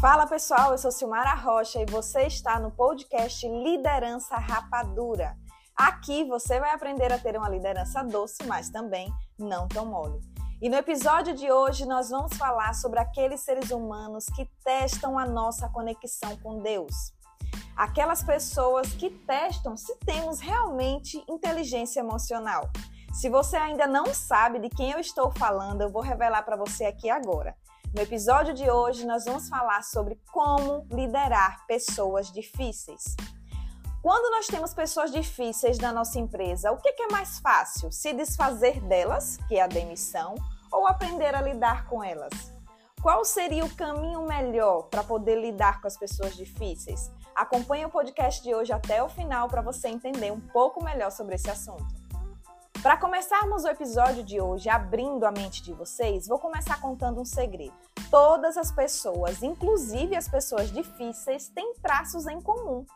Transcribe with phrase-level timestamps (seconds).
[0.00, 5.36] Fala pessoal, eu sou Silmara Rocha e você está no podcast Liderança Rapadura.
[5.76, 10.18] Aqui você vai aprender a ter uma liderança doce, mas também não tão mole.
[10.62, 15.26] E no episódio de hoje nós vamos falar sobre aqueles seres humanos que testam a
[15.26, 16.94] nossa conexão com Deus.
[17.76, 22.70] Aquelas pessoas que testam se temos realmente inteligência emocional.
[23.12, 26.86] Se você ainda não sabe de quem eu estou falando, eu vou revelar para você
[26.86, 27.54] aqui agora.
[27.92, 33.16] No episódio de hoje, nós vamos falar sobre como liderar pessoas difíceis.
[34.00, 37.90] Quando nós temos pessoas difíceis na nossa empresa, o que é mais fácil?
[37.90, 40.36] Se desfazer delas, que é a demissão,
[40.70, 42.54] ou aprender a lidar com elas?
[43.02, 47.10] Qual seria o caminho melhor para poder lidar com as pessoas difíceis?
[47.34, 51.34] Acompanhe o podcast de hoje até o final para você entender um pouco melhor sobre
[51.34, 51.99] esse assunto.
[52.82, 57.26] Para começarmos o episódio de hoje abrindo a mente de vocês, vou começar contando um
[57.26, 57.74] segredo.
[58.10, 62.86] Todas as pessoas, inclusive as pessoas difíceis, têm traços em comum.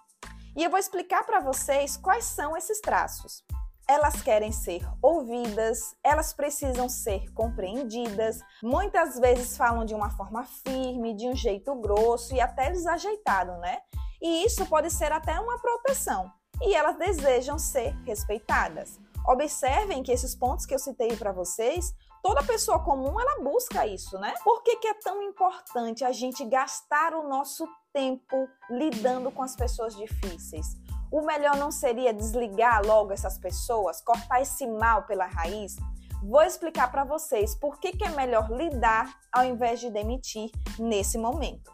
[0.56, 3.44] E eu vou explicar para vocês quais são esses traços.
[3.86, 11.14] Elas querem ser ouvidas, elas precisam ser compreendidas, muitas vezes falam de uma forma firme,
[11.14, 13.82] de um jeito grosso e até desajeitado, né?
[14.22, 16.32] E isso pode ser até uma proteção.
[16.62, 18.98] E elas desejam ser respeitadas.
[19.26, 24.18] Observem que esses pontos que eu citei para vocês, toda pessoa comum ela busca isso,
[24.18, 24.34] né?
[24.44, 29.56] Por que, que é tão importante a gente gastar o nosso tempo lidando com as
[29.56, 30.66] pessoas difíceis?
[31.10, 35.76] O melhor não seria desligar logo essas pessoas, cortar esse mal pela raiz?
[36.22, 41.16] Vou explicar para vocês por que, que é melhor lidar ao invés de demitir nesse
[41.16, 41.72] momento.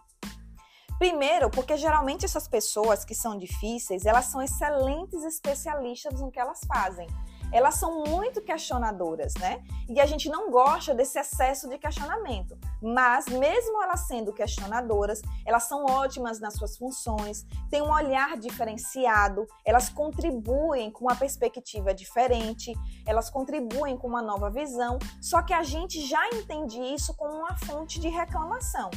[0.99, 6.61] Primeiro, porque geralmente essas pessoas que são difíceis, elas são excelentes especialistas no que elas
[6.69, 7.09] fazem
[7.53, 9.63] elas são muito questionadoras, né?
[9.89, 12.57] E a gente não gosta desse excesso de questionamento.
[12.81, 19.47] Mas, mesmo elas sendo questionadoras, elas são ótimas nas suas funções, têm um olhar diferenciado,
[19.65, 22.73] elas contribuem com uma perspectiva diferente,
[23.07, 27.57] elas contribuem com uma nova visão, só que a gente já entende isso como uma
[27.57, 28.91] fonte de reclamação.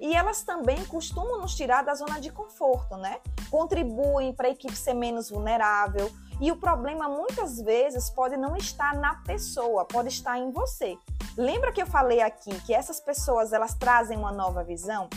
[0.00, 3.20] E elas também costumam nos tirar da zona de conforto, né?
[3.50, 8.94] Contribuem para a equipe ser menos vulnerável, e o problema muitas vezes pode não estar
[8.94, 10.98] na pessoa, pode estar em você.
[11.36, 15.08] Lembra que eu falei aqui que essas pessoas elas trazem uma nova visão?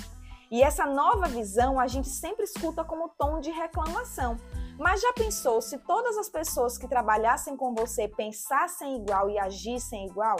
[0.50, 4.38] E essa nova visão a gente sempre escuta como tom de reclamação.
[4.79, 10.06] Mas já pensou se todas as pessoas que trabalhassem com você pensassem igual e agissem
[10.06, 10.38] igual?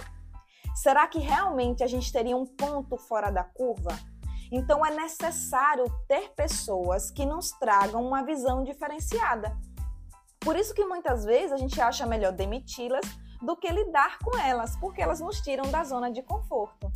[0.76, 3.98] Será que realmente a gente teria um ponto fora da curva?
[4.52, 9.58] Então é necessário ter pessoas que nos tragam uma visão diferenciada.
[10.48, 13.04] Por isso que muitas vezes a gente acha melhor demiti-las
[13.42, 16.90] do que lidar com elas, porque elas nos tiram da zona de conforto.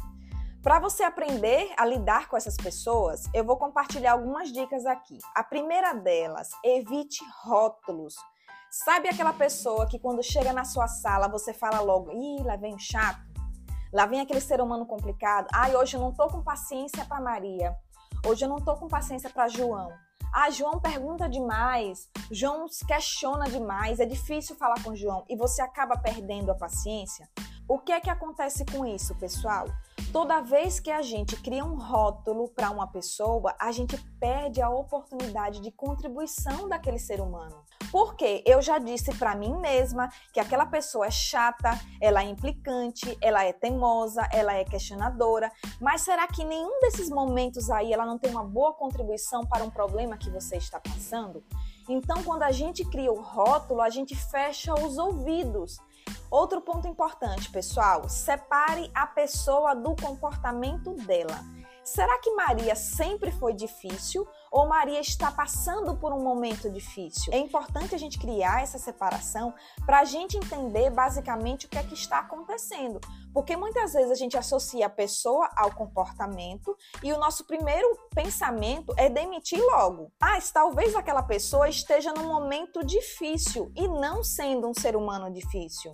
[0.64, 5.18] Para você aprender a lidar com essas pessoas, eu vou compartilhar algumas dicas aqui.
[5.36, 8.16] A primeira delas, evite rótulos.
[8.72, 12.80] Sabe aquela pessoa que quando chega na sua sala você fala logo, ih, lá vem
[12.80, 13.20] chato,
[13.92, 17.76] lá vem aquele ser humano complicado, ai, hoje eu não tô com paciência para Maria,
[18.26, 19.92] hoje eu não tô com paciência para João.
[20.34, 25.98] Ah, João pergunta demais, João questiona demais, é difícil falar com João e você acaba
[25.98, 27.28] perdendo a paciência.
[27.72, 29.66] O que é que acontece com isso, pessoal?
[30.12, 34.70] Toda vez que a gente cria um rótulo para uma pessoa, a gente perde a
[34.70, 37.64] oportunidade de contribuição daquele ser humano.
[37.90, 43.18] Porque eu já disse para mim mesma que aquela pessoa é chata, ela é implicante,
[43.22, 45.50] ela é teimosa, ela é questionadora,
[45.80, 49.70] mas será que nenhum desses momentos aí ela não tem uma boa contribuição para um
[49.70, 51.42] problema que você está passando?
[51.90, 55.80] Então, quando a gente cria o rótulo, a gente fecha os ouvidos
[56.32, 61.44] Outro ponto importante, pessoal: separe a pessoa do comportamento dela.
[61.84, 67.34] Será que Maria sempre foi difícil ou Maria está passando por um momento difícil?
[67.34, 69.52] É importante a gente criar essa separação
[69.84, 73.00] para a gente entender basicamente o que é que está acontecendo.
[73.34, 78.94] Porque muitas vezes a gente associa a pessoa ao comportamento e o nosso primeiro pensamento
[78.96, 80.12] é demitir logo.
[80.22, 85.92] Ah, talvez aquela pessoa esteja num momento difícil e não sendo um ser humano difícil.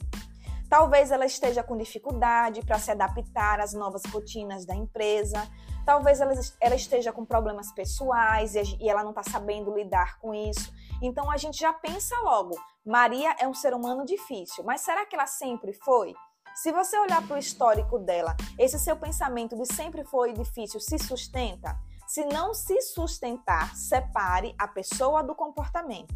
[0.69, 5.47] Talvez ela esteja com dificuldade para se adaptar às novas rotinas da empresa.
[5.88, 10.36] Talvez ela, ela esteja com problemas pessoais e, e ela não está sabendo lidar com
[10.36, 10.69] isso.
[11.01, 15.16] Então a gente já pensa logo: Maria é um ser humano difícil, mas será que
[15.16, 16.13] ela sempre foi?
[16.54, 21.00] Se você olhar para o histórico dela, esse seu pensamento de sempre foi difícil se
[21.00, 21.80] sustenta?
[22.06, 26.13] Se não se sustentar, separe a pessoa do comportamento.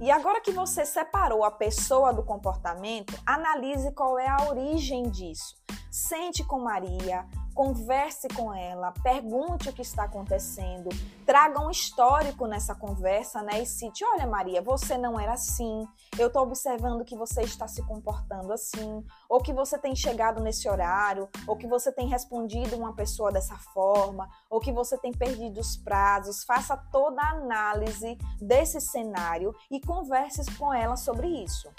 [0.00, 5.54] E agora que você separou a pessoa do comportamento, analise qual é a origem disso.
[5.88, 10.88] Sente com Maria, converse com ela, pergunte o que está acontecendo,
[11.24, 13.62] traga um histórico nessa conversa, né?
[13.62, 15.86] E cite: olha, Maria, você não era assim,
[16.18, 20.68] eu estou observando que você está se comportando assim, ou que você tem chegado nesse
[20.68, 25.60] horário, ou que você tem respondido uma pessoa dessa forma, ou que você tem perdido
[25.60, 26.44] os prazos.
[26.44, 31.70] Faça toda a análise desse cenário e converse com ela sobre isso.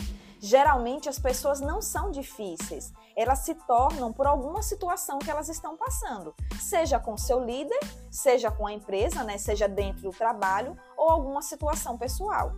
[0.45, 5.78] Geralmente as pessoas não são difíceis, elas se tornam por alguma situação que elas estão
[5.78, 7.80] passando, seja com seu líder,
[8.12, 12.51] seja com a empresa, né, seja dentro do trabalho ou alguma situação pessoal.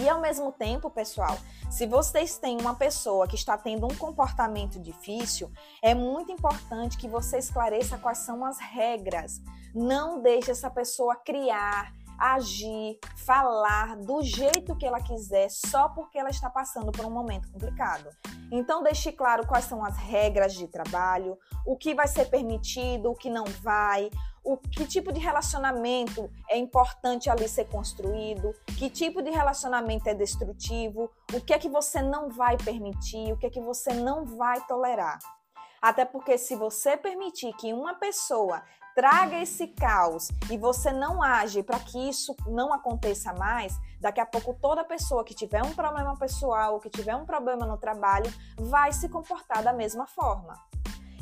[0.00, 1.38] E ao mesmo tempo, pessoal,
[1.70, 5.48] se vocês têm uma pessoa que está tendo um comportamento difícil,
[5.80, 9.40] é muito importante que você esclareça quais são as regras.
[9.72, 16.30] Não deixe essa pessoa criar, agir, falar do jeito que ela quiser só porque ela
[16.30, 18.08] está passando por um momento complicado.
[18.50, 23.14] Então, deixe claro quais são as regras de trabalho, o que vai ser permitido, o
[23.14, 24.10] que não vai,
[24.42, 30.14] o que tipo de relacionamento é importante ali ser construído, que tipo de relacionamento é
[30.14, 34.24] destrutivo, o que é que você não vai permitir, o que é que você não
[34.24, 35.18] vai tolerar.
[35.80, 38.62] Até porque se você permitir que uma pessoa
[38.98, 44.26] traga esse caos e você não age para que isso não aconteça mais, daqui a
[44.26, 48.28] pouco toda pessoa que tiver um problema pessoal ou que tiver um problema no trabalho
[48.58, 50.60] vai se comportar da mesma forma.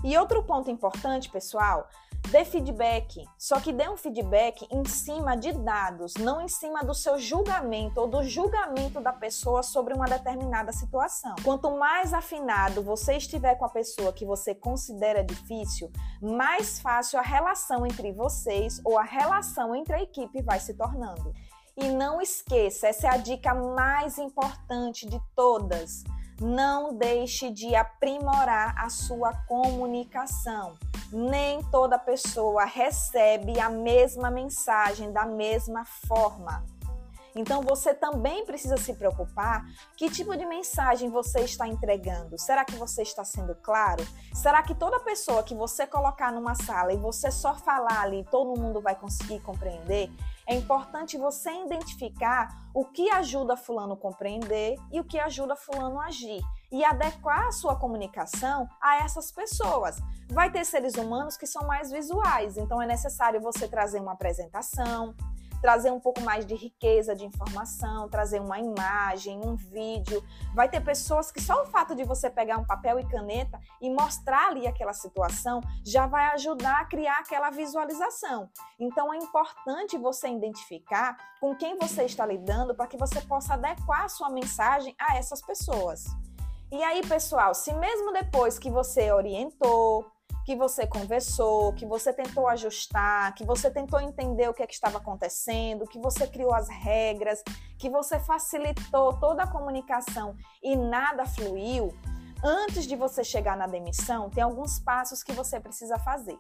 [0.03, 1.87] E outro ponto importante, pessoal,
[2.31, 6.93] Dê feedback, só que dê um feedback em cima de dados, não em cima do
[6.93, 11.37] seu julgamento ou do julgamento da pessoa sobre uma determinada situação.
[11.45, 15.89] Quanto mais afinado você estiver com a pessoa que você considera difícil,
[16.21, 21.33] mais fácil a relação entre vocês ou a relação entre a equipe vai se tornando.
[21.77, 26.03] E não esqueça, essa é a dica mais importante de todas.
[26.41, 30.75] Não deixe de aprimorar a sua comunicação
[31.13, 36.65] nem toda pessoa recebe a mesma mensagem da mesma forma.
[37.37, 39.65] Então você também precisa se preocupar
[39.97, 42.39] que tipo de mensagem você está entregando.
[42.39, 44.03] Será que você está sendo claro?
[44.35, 48.59] Será que toda pessoa que você colocar numa sala e você só falar ali, todo
[48.59, 50.11] mundo vai conseguir compreender?
[50.49, 56.01] É importante você identificar o que ajuda fulano a compreender e o que ajuda fulano
[56.01, 56.41] a agir
[56.71, 59.99] e adequar a sua comunicação a essas pessoas.
[60.29, 65.15] Vai ter seres humanos que são mais visuais, então é necessário você trazer uma apresentação,
[65.67, 70.23] trazer um pouco mais de riqueza de informação, trazer uma imagem, um vídeo.
[70.55, 73.91] Vai ter pessoas que só o fato de você pegar um papel e caneta e
[73.91, 78.49] mostrar ali aquela situação já vai ajudar a criar aquela visualização.
[78.79, 84.05] Então é importante você identificar com quem você está lidando para que você possa adequar
[84.05, 86.05] a sua mensagem a essas pessoas.
[86.71, 90.07] E aí, pessoal, se mesmo depois que você orientou,
[90.47, 94.75] que você conversou, que você tentou ajustar, que você tentou entender o que, é que
[94.75, 97.43] estava acontecendo, que você criou as regras,
[97.77, 101.93] que você facilitou toda a comunicação e nada fluiu,
[102.45, 106.39] antes de você chegar na demissão, tem alguns passos que você precisa fazer.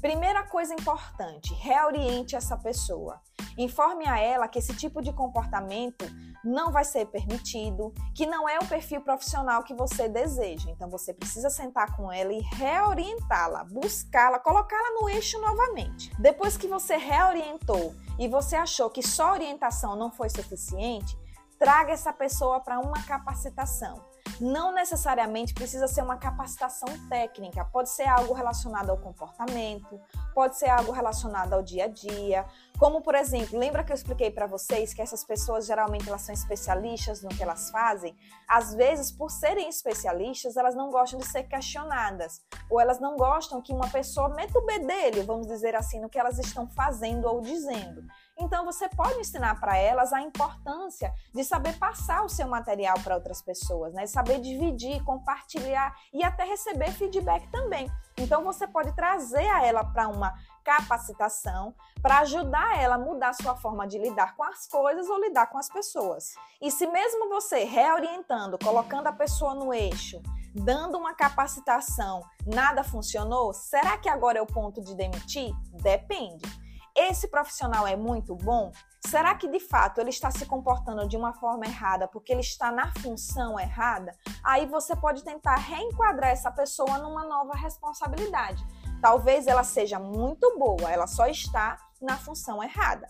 [0.00, 3.20] Primeira coisa importante, reoriente essa pessoa.
[3.56, 6.04] Informe a ela que esse tipo de comportamento
[6.44, 10.70] não vai ser permitido, que não é o perfil profissional que você deseja.
[10.70, 16.12] Então você precisa sentar com ela e reorientá-la, buscá-la, colocá-la no eixo novamente.
[16.18, 21.16] Depois que você reorientou e você achou que só orientação não foi suficiente,
[21.58, 24.13] traga essa pessoa para uma capacitação.
[24.40, 30.00] Não necessariamente precisa ser uma capacitação técnica, pode ser algo relacionado ao comportamento,
[30.34, 32.44] pode ser algo relacionado ao dia a dia,
[32.78, 36.34] como por exemplo, lembra que eu expliquei para vocês que essas pessoas geralmente elas são
[36.34, 38.16] especialistas no que elas fazem?
[38.48, 43.62] Às vezes, por serem especialistas, elas não gostam de ser questionadas, ou elas não gostam
[43.62, 47.40] que uma pessoa meta o bedelho, vamos dizer assim, no que elas estão fazendo ou
[47.40, 48.02] dizendo.
[48.36, 53.14] Então, você pode ensinar para elas a importância de saber passar o seu material para
[53.14, 54.06] outras pessoas, né?
[54.06, 57.88] Saber dividir, compartilhar e até receber feedback também.
[58.18, 63.54] Então, você pode trazer a ela para uma capacitação para ajudar ela a mudar sua
[63.56, 66.34] forma de lidar com as coisas ou lidar com as pessoas.
[66.60, 70.20] E se mesmo você reorientando, colocando a pessoa no eixo,
[70.54, 75.52] dando uma capacitação, nada funcionou, será que agora é o ponto de demitir?
[75.82, 76.63] Depende
[76.96, 78.70] esse profissional é muito bom?
[79.06, 82.70] Será que de fato ele está se comportando de uma forma errada porque ele está
[82.70, 84.16] na função errada?
[84.42, 88.64] Aí você pode tentar reenquadrar essa pessoa numa nova responsabilidade.
[89.02, 93.06] Talvez ela seja muito boa, ela só está na função errada.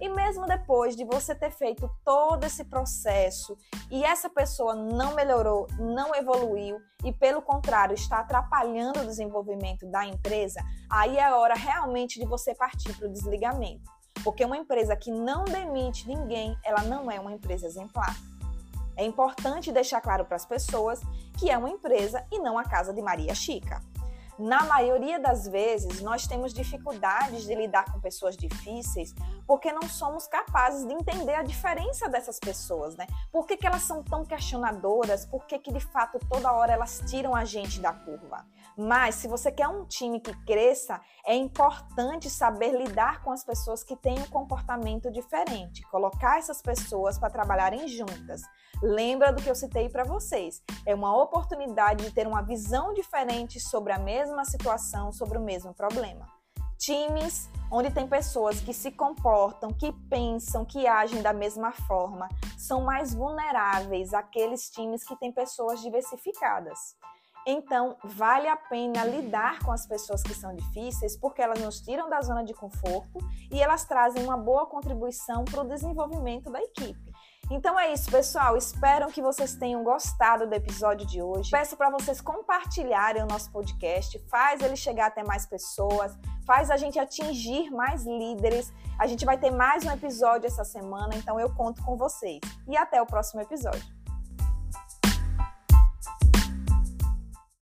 [0.00, 3.56] E mesmo depois de você ter feito todo esse processo
[3.90, 10.04] e essa pessoa não melhorou, não evoluiu e, pelo contrário, está atrapalhando o desenvolvimento da
[10.04, 10.60] empresa,
[10.90, 13.90] aí é hora realmente de você partir para o desligamento.
[14.22, 18.14] Porque uma empresa que não demite ninguém, ela não é uma empresa exemplar.
[18.96, 21.00] É importante deixar claro para as pessoas
[21.38, 23.80] que é uma empresa e não a casa de Maria Chica.
[24.38, 29.14] Na maioria das vezes, nós temos dificuldades de lidar com pessoas difíceis
[29.46, 33.06] porque não somos capazes de entender a diferença dessas pessoas, né?
[33.32, 35.24] Por que, que elas são tão questionadoras?
[35.24, 38.44] Por que, que de fato toda hora elas tiram a gente da curva?
[38.76, 43.82] Mas se você quer um time que cresça, é importante saber lidar com as pessoas
[43.82, 48.42] que têm um comportamento diferente, colocar essas pessoas para trabalharem juntas.
[48.82, 50.62] Lembra do que eu citei para vocês?
[50.84, 55.72] É uma oportunidade de ter uma visão diferente sobre a mesma situação, sobre o mesmo
[55.72, 56.26] problema.
[56.78, 62.28] Times onde tem pessoas que se comportam, que pensam, que agem da mesma forma,
[62.58, 66.78] são mais vulneráveis àqueles times que têm pessoas diversificadas.
[67.46, 72.10] Então, vale a pena lidar com as pessoas que são difíceis, porque elas nos tiram
[72.10, 73.18] da zona de conforto
[73.50, 77.12] e elas trazem uma boa contribuição para o desenvolvimento da equipe.
[77.50, 78.56] Então é isso, pessoal.
[78.56, 81.50] Espero que vocês tenham gostado do episódio de hoje.
[81.50, 86.76] Peço para vocês compartilharem o nosso podcast, faz ele chegar até mais pessoas, faz a
[86.76, 88.72] gente atingir mais líderes.
[88.98, 92.40] A gente vai ter mais um episódio essa semana, então eu conto com vocês.
[92.66, 93.95] E até o próximo episódio.